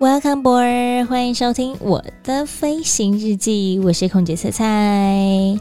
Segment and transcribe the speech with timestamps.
[0.00, 5.60] welcome，boy，欢迎收听我的飞行日记，我是空姐菜菜。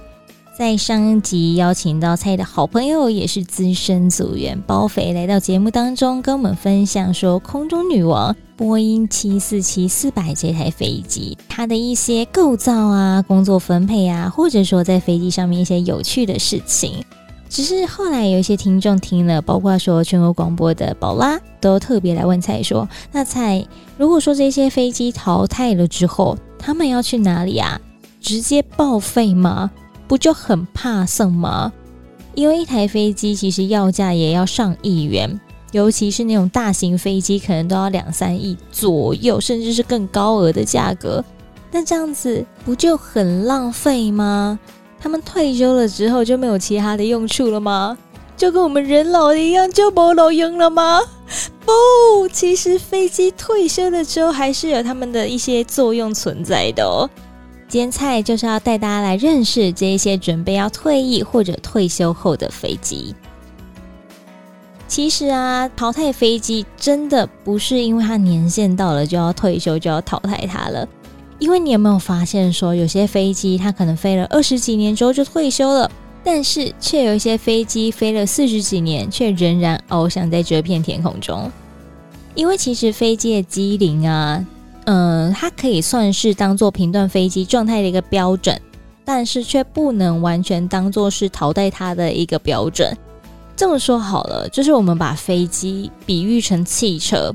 [0.57, 17.03] 在上一集邀请到菜的好朋友，也是资深组员包肥来到节目当中，跟我们分享说空中女王波音七四七四百这台飞机它的一些构造啊、工作分配啊，或者说在飞机上面一些有趣的事情。
[17.49, 23.65] 只是后来有一些听众听了，包括说全国广播的宝拉，都特别来问蔡说：“那蔡，
[23.97, 27.81] 如果说这些飞机淘汰了之后，他们要去哪里啊？
[28.21, 29.71] 直接报废吗？
[30.07, 31.73] 不就很怕送吗？
[32.35, 41.25] 因为一台飞机其实要价也要上亿元，尤其是那种大型飞机，可能都要两三亿左右，甚至是更高额的价格。
[41.71, 44.59] 那这样子不就很浪费吗？”
[44.99, 47.97] 他们退休了之后就没有其他的用处了吗？
[48.35, 51.01] 就跟我们人老了一样就没老鹰了吗？
[51.65, 57.09] 不，其实飞机退休了之后还是有他们的一些作用存在的哦。
[57.67, 63.13] 今天菜就是要带大家来认识这一些准备要退役或者退休后的飞机。
[64.87, 70.87] 其实啊，淘汰飞机真的不是因为它年限到了就要退休就要淘汰它了。
[71.39, 75.89] 因为你有没有发现说，有些飞机它可能飞了二十几年之后就退休了，
[76.21, 81.49] 但是却有一些飞机飞了四十几年，却仍然翱翔在这片天空中。
[82.35, 84.45] 因为其实飞机的机龄啊，
[84.83, 88.59] 嗯、它可以算是当做评断飞机状态的一个标准，
[89.05, 92.95] 但是却不能完全当做是淘汰它的一个标准。
[93.55, 97.33] 这么说好了，就是我们把飞机比喻成汽车，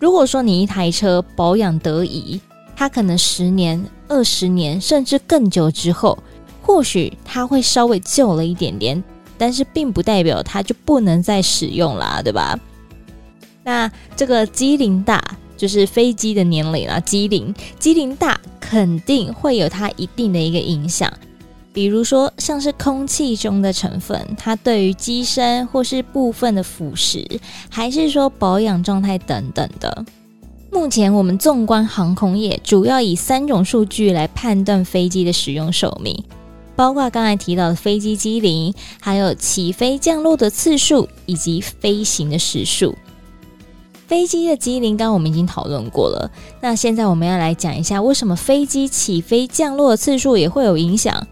[0.00, 2.40] 如果说你一台车保养得宜。
[2.76, 6.18] 它可能十年、二十年，甚至更久之后，
[6.62, 9.02] 或许它会稍微旧了一点点，
[9.38, 12.58] 但是并不代表它就不能再使用啦，对吧？
[13.62, 15.22] 那这个机龄大，
[15.56, 21.12] 就是飞机的年龄啊，机龄机龄大，肯定会有它一定的一个影响。
[21.72, 27.26] 比如说，像是空气中的成分，它对于机身或是部分的腐蚀，
[27.68, 30.04] 还是说保养状态等等的。
[30.74, 36.24] 目前我们纵观航空业，主要以三种数据来判断飞机的使用寿命，
[36.74, 42.92] 包括刚才提到的飞机机龄，还有起飞降落的次数以及飞行的时数。
[44.08, 46.28] 飞机的机龄刚刚我们已经讨论过了，
[46.60, 51.24] 那现在我们要来讲一下，为什么飞机起飞降落的次数也会有影响？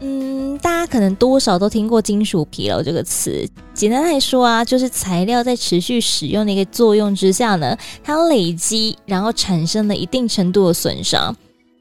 [0.00, 3.44] 嗯，大家可能多少都听过金属疲劳这个词。
[3.74, 11.36] 简单来说啊，就是材料在持续使用的一个作用之下呢，它累积，然后产生了一定程度的损伤。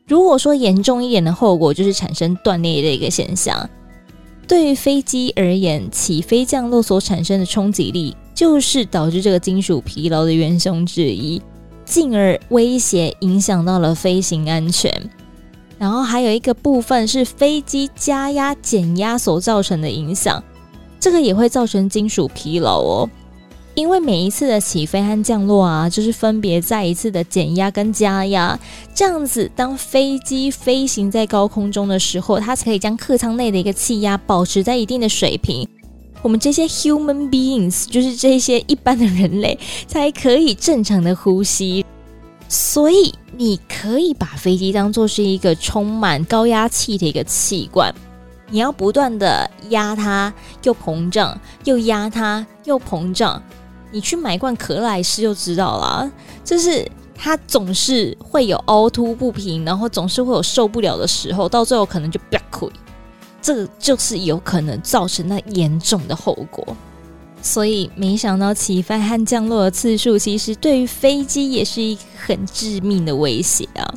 [0.07, 3.69] 如果说严重一点的后果，就是产生断裂的一个现象。
[4.47, 11.41] 对于飞机而言，起飞降落所产生的冲击力，就是导致这个金属疲劳的元凶之一，
[11.83, 14.89] 进而威胁影响到了飞行安全。
[15.77, 20.43] 然后还有一个部分是飞机加压减压所造成的影响，
[20.99, 23.09] 这个也会造成金属疲劳哦。
[23.75, 28.59] 因为每一次的起飞和降落啊，就是分别再一次的减压跟加压，
[28.95, 35.69] 这样子当飞机飞行在高空中的时候，它才可以将客舱内的一个气压保持在一定的水平，
[36.23, 41.85] 我们这些 human beings，就是这些一般的人类，才可以正常的呼吸。
[42.49, 47.93] 所以你可以把飞机当做是一个充满高压气的一个气罐，
[48.49, 53.41] 你要不断的压它，又膨胀，又压它，又膨胀。
[53.91, 56.11] 你去买罐可乐来试就知道了，
[56.43, 62.69] 就是它总是会有凹凸不平，然后总是会有受不了的时候，到最后可能就崩溃，
[63.41, 66.65] 这就是有可能造成那严重的后果。
[67.41, 73.93] 所以没想到起飞和降落的次数，其实对于飞机也是一很致命的威胁啊。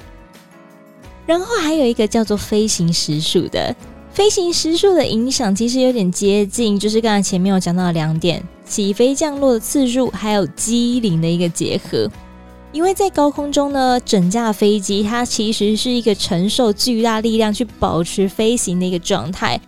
[1.26, 3.74] 然后还有一个叫做飞行时数的，
[4.12, 12.08] 飞行时数的影响其实有点接近，就是刚才前面有讲到的两点：起飞降落的次数，还有机龄的一个结合。
[12.72, 19.60] 因为在高空中呢，整架飞机它其实是一个承受巨大力量去保持飞行的一个状态。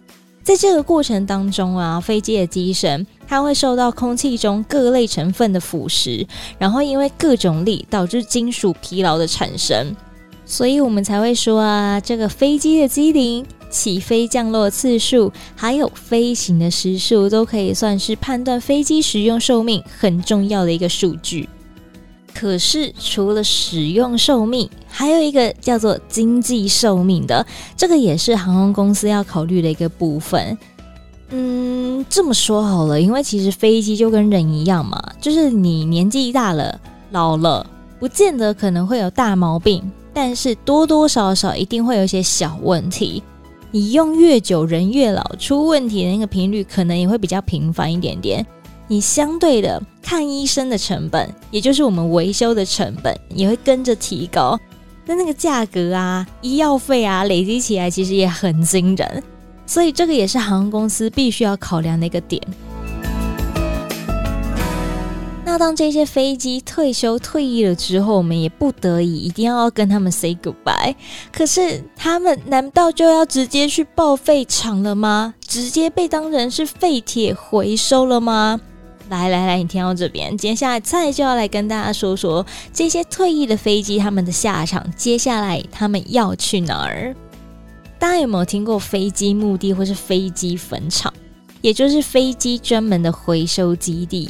[0.45, 3.05] 在这个过程当中啊，飞机的机身。
[3.33, 6.27] 它会受到空气中各类成分的腐蚀，
[6.59, 9.97] 然后因为各种力导致金属疲劳的产生，
[10.45, 21.49] 所以我们才会说啊，这个飞机的机龄、起飞降落次数，还有飞行的时数，都可以算是判断飞机使用寿命很重要的一个数据。
[22.35, 27.47] 可是，除了使用寿命，还有一个叫做经济寿命的，
[27.79, 30.59] 这个也是航空公司要考虑的一个部分。
[31.35, 36.79] 嗯，这么说好了，因为其实飞机就跟人一样嘛，就是你年纪大了、
[37.11, 37.67] 老了，
[37.99, 39.83] 不见得可能会有大毛病，
[40.13, 43.23] 但是多多少少一定会有一些小问题。
[43.71, 48.47] 你用越久，人越老，出问题的那个频率可能也会比较频繁一点点。
[48.87, 54.61] 你相对的看医生的成本，也就是我们维修的成本，也会跟着提高。
[55.07, 59.23] 那那个价格啊，医药费啊，累积起来其实也很惊人。
[59.67, 62.41] 所以这个也是航空公司必须要考量的一个点。
[65.45, 70.95] 那当这些飞机退休退役了之后，我们也不得已一定要跟他们 say goodbye。
[71.31, 75.35] 可是他们难道就要直接去报废厂了吗？
[75.47, 78.59] 直接被当成是废铁回收了吗？
[79.11, 87.15] 来来来，你听到这边，接下来再就要来跟大家说说这些退役的飞机他们的下场，接下来他们要去哪儿？
[88.03, 91.15] 大家有没有听过飞机墓地或是飞机坟场？
[91.61, 94.29] 也就是飞机专门的回收基地。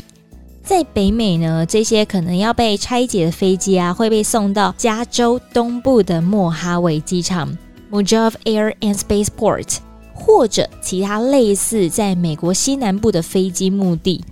[0.63, 7.57] 在北美呢，这些可能要被拆解的飞机啊，会被送到加州东部的莫哈维机场
[7.91, 9.79] （Mojave Air and Spaceport）
[10.13, 14.23] 或者其他类似在美国西南部的飞机墓地。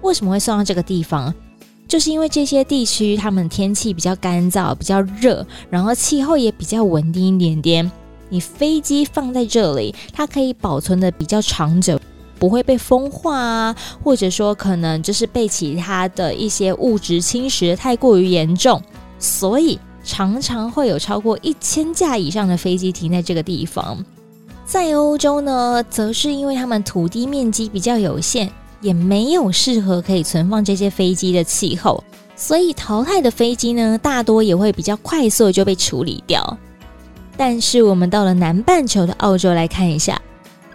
[0.00, 1.34] 为什么会送到这个地方？
[1.86, 7.92] 就是因为这些地区他们天气比较干燥、比较热，然后气候也比较稳定一点点。
[8.32, 12.00] 你飞机放在这里，它可以保存的比较长久，
[12.38, 18.82] 不会被风化啊，或者说可能就是被其他的一些物质侵蚀得太过于严重，
[19.18, 24.02] 所以常常会有超过一千架以上的飞机停在这个地方。
[24.64, 28.50] 在欧洲呢，则是因为他们土地面积比较有限。
[28.80, 32.02] 也没有适合可以存放这些飞机的气候，
[32.34, 36.58] 所以淘汰的飞机呢，大多也会比较快速就被处理掉。
[37.36, 40.20] 但是我们到了南半球的澳洲来看一下，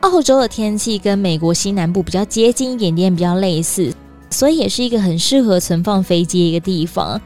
[0.02, 3.94] 澳洲的天气跟美国西南部比较接近一点点，比较类似，
[4.30, 7.20] 所以也是一个很适合存放飞机的一个地方。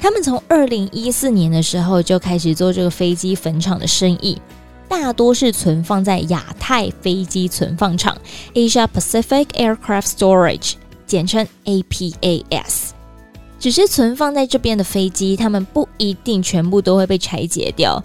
[0.00, 4.40] 他们从二零一四年的时候就开始做这个飞机坟场的生意。
[4.88, 8.16] 大多是存放在亚太飞机存放场
[8.54, 10.72] （Asia Pacific Aircraft Storage），
[11.06, 12.90] 简称 APAS。
[13.58, 18.02] 只是存放在这边的飞机，他们不一定全部都会被拆解掉。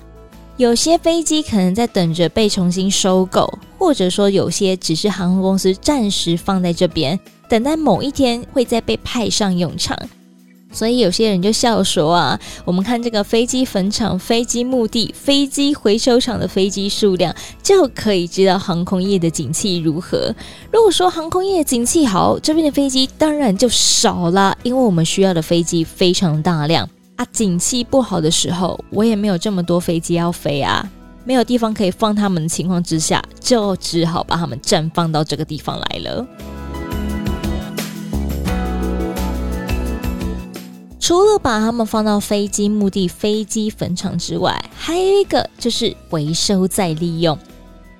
[0.58, 7.20] 有些飞机可能在等着被重新收购，或者说有些只是航空公司暂时放在这边，
[7.50, 9.98] 等待某一天会再被派上用场。
[10.72, 20.34] 所以有些人就笑说啊，我们看这个飞机坟场、飞机墓地、飞机回收场的飞机数量，就可以知道航空业的景气如何。
[20.72, 27.26] 如果说航空业景气好，这边的飞机当然就少了，因为我们需要的飞机非常大量啊。
[27.32, 30.88] 景气不好的时候，我也没有这么多飞机要飞啊，
[31.26, 36.28] 没有地方可以放他们的情况之下，就只好把他们暂放到这个地方来了。
[41.00, 47.38] 除了把它们放到飞机墓地、飞机坟场之外，还有一个就是回收再利用。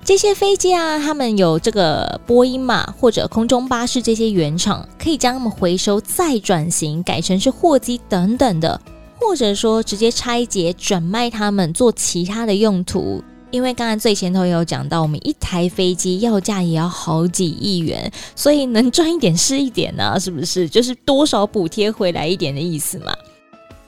[0.02, 8.80] 这些飞机啊，他们有这个波音嘛，或者空中巴士这些原厂，可以将他们回收再转型，改成是货机等等的，
[9.26, 13.22] 或者说直接拆解转卖它们做其他的用途。
[13.50, 20.68] 因为刚才最前头也有讲到，我们一台飞机要价也要好几亿元，所以能赚一点是一点呢，是不是？
[20.68, 23.14] 就是多少补贴回来一点的意思嘛。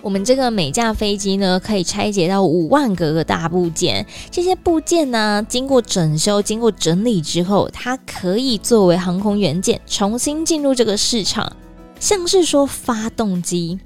[0.03, 11.51] 我们这个每架飞机呢，可以拆解到五万个个大部件，这些部件呢，经过整修、经过整理之后，它可以作为航空元件重新进入这个市场，
[11.99, 13.81] 像是说发动机。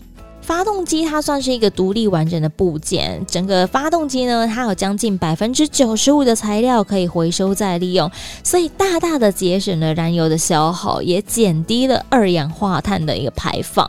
[0.51, 8.11] 发动机它算是一个独立完整的部件，整个发动机呢，它有将近百分之九十五的材料可以回收再利用，
[8.43, 13.89] 所以大大的节省了燃油的消耗，也减低了二氧化碳的一个排放。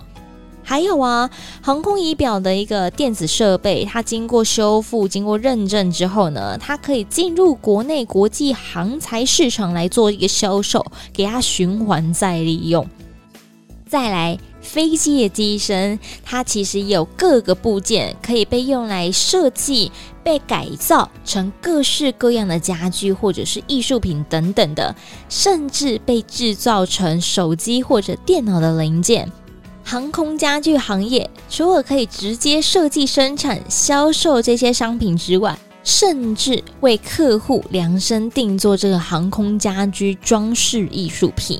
[0.61, 1.27] 还有啊，
[1.63, 12.87] 航空仪表的一个电子设备，它经过修复、经过认证之后呢，它可以进入国内国际航材市场来做一个销售，给它循环再利用。
[13.89, 14.37] 再来。
[14.61, 19.91] 飞机的机身，它其实有各个部件可以被用来设计，
[20.23, 24.95] 被改造成各式各样的家具或者是艺术品等等的，
[25.27, 29.29] 甚至被制造成手机或者电脑的零件。
[29.83, 41.59] 航空家具行业除了可以直接设计、生产、销售这些商品之外，甚至为客户量身定做这个航空家居装饰艺术品，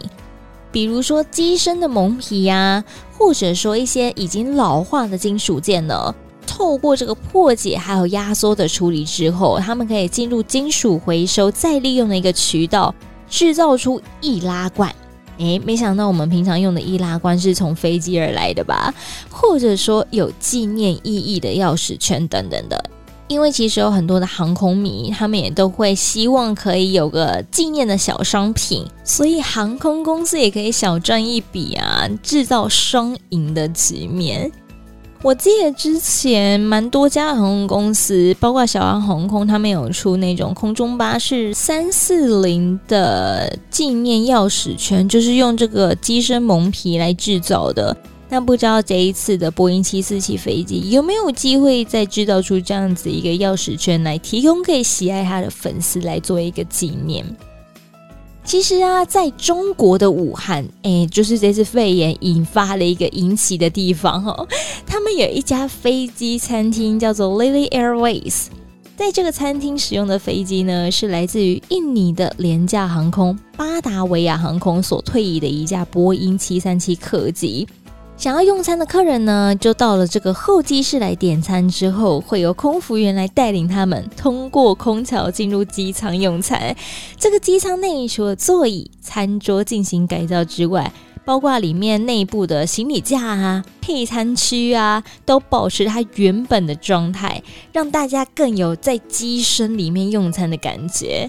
[0.72, 2.84] 比如说机身的蒙皮呀、
[3.18, 6.16] 或者说一些已经老化的金属件呢，
[6.48, 12.94] 透过这个破解还有压缩的处理之后，他们可以进入金属回收再利用的一个渠道，
[13.30, 14.94] 制造出易拉罐。
[15.38, 18.94] 诶，没想到我们平常用的易拉罐是从飞机而来的吧？
[19.30, 22.90] 或者说有纪念意义的钥匙圈等等的。
[23.32, 34.52] 因为其实有很多的航空迷，他们也都会希望可以有个纪念的小商品，所以航空公司也可以小赚一笔啊，制造双赢的局面。
[35.24, 47.96] 我记得之前蛮多家航空公司，包括小航航空，他们有出那种空中巴士三四零的纪念钥匙圈，就是用这个机身蒙皮来制造的。
[48.34, 57.26] 那不知道这一次的波音七四七飞机有没有机会再制造出这样子一个钥匙圈来提供给喜爱它的粉丝来做一个纪念？
[58.46, 64.48] 其实啊，在中国的武汉，哎，就是这次肺炎引发了一个引起的地方哦。
[64.88, 68.46] 他们有一家飞机餐厅叫做 Lily Airways，
[68.96, 77.68] 在这个餐厅使用的飞机呢，是来自于印尼的廉价航空巴达维亚航空所退役的一架波音七三七客机。
[78.22, 86.76] 想要用餐的客人呢，就到了这个候机室来点餐，之后会由空服员来带领他们通过空桥进入机舱用餐。
[87.18, 90.94] 这个机舱内除了座椅、餐桌进行改造之外，
[91.26, 97.42] 包括里面内部的行李架啊、配餐区啊，都保持它原本的状态，
[97.74, 101.28] 让大家更有在机身里面用餐的感觉。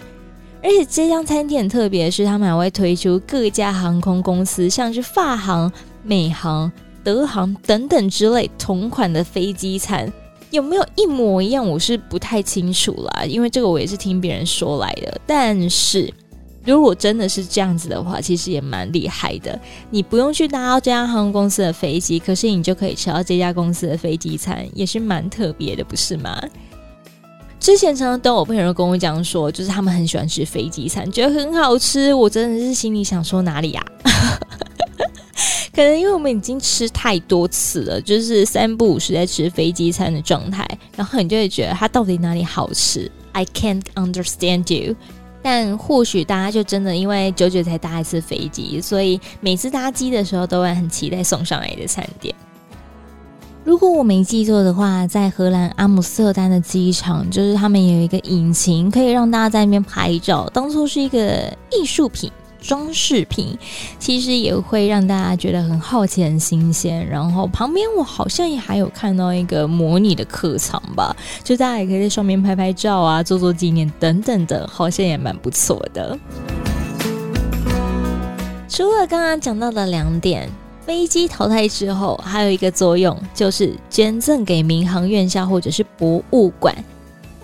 [0.63, 5.73] 而且这家餐厅很特别是，他们还会推出各家航空公司，像是法航。
[6.03, 6.71] 美航、
[7.05, 10.13] 德航等等之类同款的飞机餐
[10.51, 11.67] 有没有一模一样？
[11.67, 15.21] 我是不太清楚啦，因为这个我也是听别人说来的。
[15.27, 16.13] 但是
[16.65, 19.59] 如果真的是这样子的话，其实也蛮厉害的。
[19.91, 26.41] 你不用去搭到这家航空公司的飞机，可是你就可以吃到这家公司的飞机餐，也是蛮特别的，不是吗？
[27.59, 32.13] 之前常常都有朋友跟我讲说，就是他们很喜欢吃飞机餐，觉得很好吃。
[32.13, 33.83] 我真的是心里想说哪里呀？
[35.75, 44.95] 可能因为我们已经吃太多次了，就是三不五时在吃飞机餐的状态，然后你就会觉得它到底哪里好吃？I can't understand you。
[45.43, 52.33] 但或许大家就真的因为久久才搭一次飞机，所以每次搭机的时候都会很期待送上来的餐点。
[53.65, 62.31] 如果我没记错的话，在荷兰阿姆斯特丹的机场，就是他们有一个引擎可以让大家在那边拍照，当做是一个艺术品。
[62.63, 63.59] 装饰品
[63.99, 67.07] 其实也会让大家觉得很好奇、很新鲜。
[67.07, 71.15] 然后旁边我好像也还有看到一个模拟的客舱吧，
[71.45, 76.19] 就大家也可以在上面拍拍照啊、做做纪念等等的，好像也蛮不错的。
[78.69, 80.49] 除了刚刚讲到的两点，
[80.87, 86.75] 飞机淘汰之后还有一个作用，就是捐赠给民航院校或者是博物馆。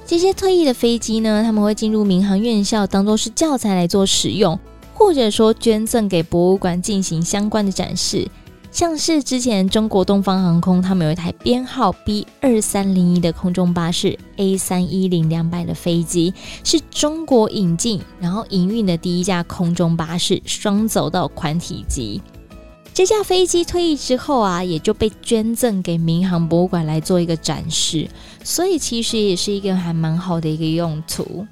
[0.06, 4.58] 这些退役的飞机呢，他们会进入民航院校，当做是教材来做使用。
[4.98, 8.28] 或者说捐赠给博物馆进行相关的展示，
[8.72, 22.20] 像是之前中国东方航空，他们有一台编号 B 二三零一的空中巴士 A 三一零两百的飞机，是中国引进然后营运的第一架空中巴士双走道宽体机。
[22.92, 28.08] 这架飞机退役之后啊，也就被捐赠给民航博物馆来做一个展示，
[28.42, 31.46] 所以其实也是一个还蛮好的一个用途。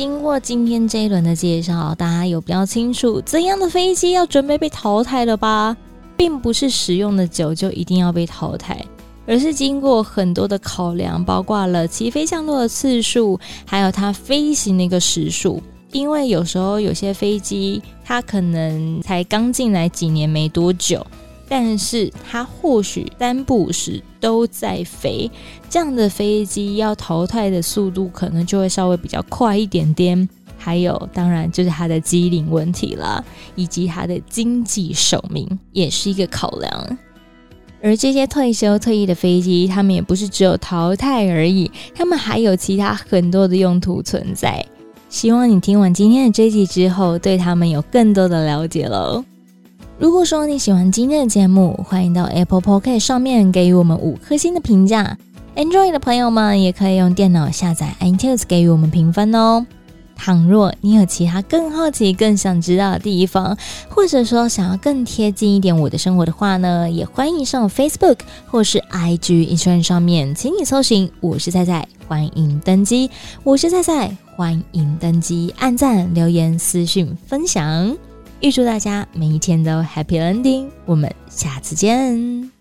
[0.00, 5.76] 经过今天这一轮的介绍，大家有比较清楚怎样的飞机要准备被淘汰了吧？
[6.16, 8.82] 并不是使用的久就一定要被淘汰，
[9.26, 15.62] 而是经过很多的考量，包括了起飞降落的次数，还有它飞行的一个时数。
[15.92, 21.06] 因为有时候有些飞机它可能才刚进来几年没多久。
[21.50, 25.28] 但是它或许三不五时都在飞，
[25.68, 30.28] 这样的飞机要淘汰的速度可能就会稍微比较快一点点。
[30.56, 33.24] 还有，当然就是它的机龄问题啦，
[33.56, 36.98] 以及它的经济寿命也是一个考量。
[37.82, 44.64] 而这些退休退役的飞机，他们也不是只有淘汰而已，他们还有其他很多的用途存在。
[45.08, 49.24] 希望你听完今天的这集之后，对他们有更多的了解喽。
[50.00, 55.18] 如果说你喜欢今天的节目，欢迎到 Apple Podcast 上面给予我们五颗星的评价。
[55.54, 59.66] Android 的朋友们也可以用电脑下载 iTunes 给予我们评分哦。
[60.16, 63.54] 倘若你有其他更好奇、更想知道的地方，
[63.90, 73.10] 或者说想要更贴近一点我的生活的话呢，也欢迎上 Facebook 或是 IG Instagram 上面，请你搜寻“我是菜菜”，欢迎登机。
[73.44, 77.94] 我是菜菜，欢迎登机，按赞、留言、私讯、分享。
[78.40, 82.59] 预祝大家每一天都 Happy Ending，我们下次见。